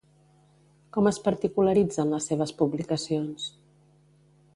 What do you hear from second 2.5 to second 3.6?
publicacions?